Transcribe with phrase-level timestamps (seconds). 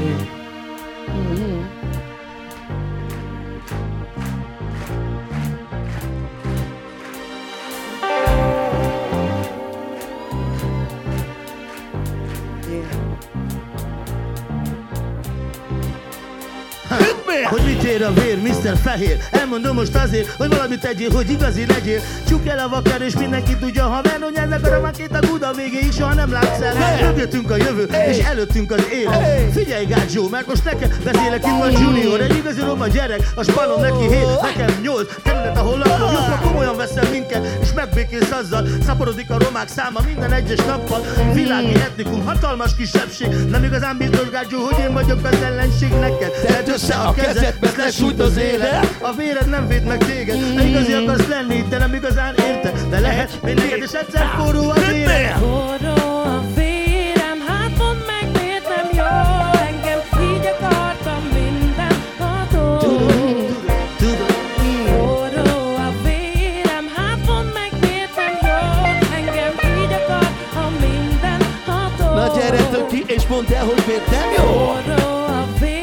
[0.00, 0.39] 嗯。
[17.48, 18.76] Hogy mit ér a vér, Mr.
[18.82, 19.16] Fehér?
[19.30, 22.00] Elmondom most azért, hogy valamit tegyél, hogy igazi legyél.
[22.28, 26.14] Csuk el a vakar és mindenki tudja Ha Vernon a ramakét a Buda végéig soha
[26.14, 26.74] nem látsz el.
[27.06, 29.52] Mögöttünk a jövő, és előttünk az élet.
[29.52, 33.80] Figyelj Gácsó, mert most nekem beszélek itt van Junior Egy igazi roma gyerek, a spanom
[33.80, 38.66] neki hét Nekem nyolc, terület ahol lakom Jobb, komolyan veszem minket, és megbékélsz azzal.
[38.86, 41.00] Szaporodik a romák száma minden egyes nappal.
[41.32, 43.28] Világi etnikum, hatalmas kisebbség.
[43.50, 46.30] Nem igazán biztos Gácsó, hogy én vagyok az ellenség neked.
[46.46, 48.96] Tedd össze a kezed, mert lesújt az élet.
[49.00, 50.54] A véred nem véd meg téged.
[50.54, 52.88] De igazi akarsz lenni, de nem igazán érted.
[52.90, 56.29] De lehet, még neked is egyszer forró az élet Forró
[72.60, 74.44] ható Na gyere tök ki és mondd el, hogy miért nem jó.
[74.44, 75.79] Forró a vérem,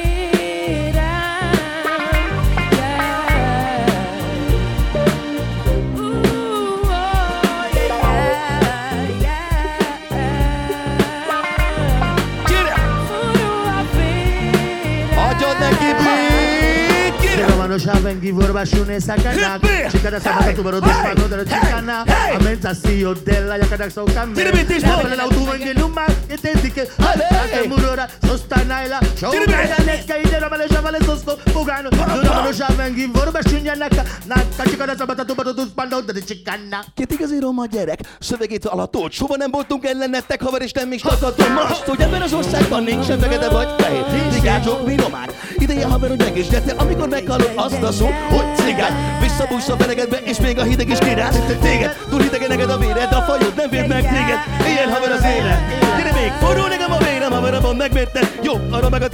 [17.78, 21.97] Erosa bengi borbasune zakana Txikara zabatatu baro dizpano dara txikana
[22.38, 30.27] Amentazio dela jakarak zaukan me Nabela lautu bengen umak etetik Ate murora zostanaela Txau nahi
[30.58, 36.19] male shavale sosto Pugano Romano Shavengi Vorbashi Naka Naka chica sabata tu baro dismano della
[36.19, 41.02] chicana Két igazi roma gyerek, szövegét alatót Soha nem voltunk ellenettek, haver, és nem is
[41.02, 44.31] tartatom Most, hogy ebben az országban nincsen fekete vagy fehér.
[44.31, 48.55] Cigácsok, mi romák Ideje haver, hogy meg is gyertél, amikor meghallod azt a szót, hogy
[48.55, 49.19] cigány.
[49.22, 51.39] Visszabújsz a felegedbe, és még a hideg is kiráz.
[51.62, 54.39] Téged, túl hidegen neked a véred, de a fajod nem véd meg téged.
[54.68, 55.59] Ilyen haver az élet.
[55.97, 56.87] Gyere még, forró nekem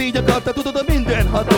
[0.03, 1.55] így akarta, tudod, a minden ható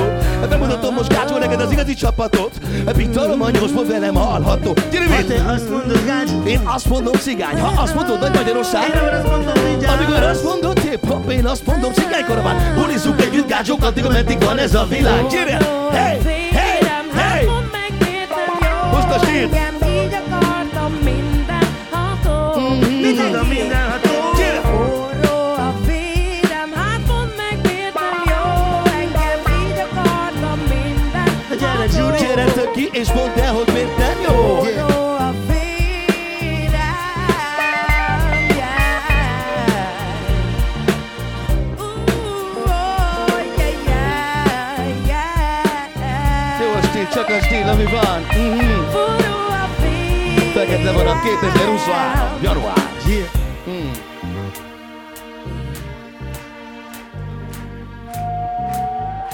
[0.49, 2.51] Bemutatom most kácsol neked az igazi csapatot
[2.97, 7.59] Pitalom a nyolcból velem hallható Gyere Ha te azt mondod gács én azt mondom cigány,
[7.59, 11.65] ha azt mondod nagy Magyarország Én azt mondom nincs Amikor azt mondod hip-hop, én azt
[11.65, 15.57] mondom cigány karaván Bulizzuk együtt gácsok, addig ameddig van ez a világ Gyere!
[15.91, 16.19] Hey!
[16.51, 16.87] Hey!
[16.87, 17.45] Hát Hey!
[17.45, 17.53] jó
[18.91, 19.84] Most a stíl.
[33.05, 34.93] rispondea Rodmeteo yeah.
[47.13, 48.89] Csak a stíl, ami van mm-hmm.
[50.53, 52.73] Fekete van a 2023 január
[53.07, 53.29] yeah.
[53.67, 53.91] mm.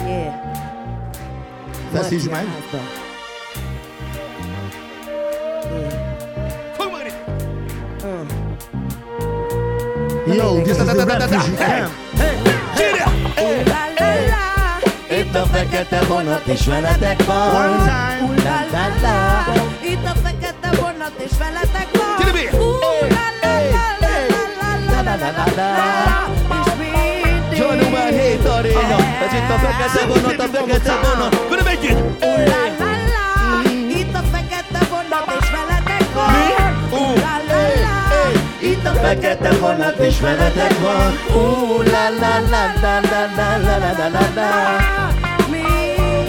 [0.08, 0.34] Yeah.
[1.94, 3.11] Tá assim demais?
[10.28, 11.92] Yo, this is the rap music camp
[12.78, 13.06] Gyere!
[13.36, 13.64] Hey!
[13.66, 14.44] La la la.
[15.18, 19.16] Itt a fekete vonat, és veletek van One time Ooh, la la la.
[19.92, 22.16] Itt a fekete vonat és veletek van.
[22.20, 22.54] Gyere, Bér!
[22.62, 24.14] Ooh, la la la la
[24.62, 25.70] la la la la la la.
[26.66, 27.58] És mindig.
[27.60, 32.00] Január 7 aréna Ez itt a fekete vonat, a fekete vonat Velem együtt!
[32.24, 32.51] Ooh, la la
[39.12, 44.08] Fekete vonat, és veletek van Ú, la la la la la la la la la
[44.14, 44.52] la la.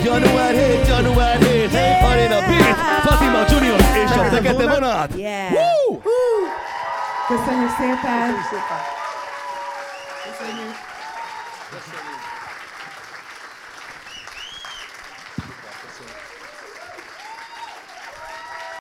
[0.04, 1.70] Január 7, január 7
[2.10, 5.52] Arena Beat, Fatima Junior és a fekete vonat Yeah.
[5.52, 5.98] Woo!
[7.28, 8.28] Köszönjük szépen!
[10.24, 10.74] Köszönjük!